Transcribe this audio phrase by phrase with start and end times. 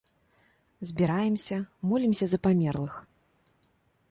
[0.91, 1.57] Збіраемся,
[1.93, 2.93] молімся за памерлых.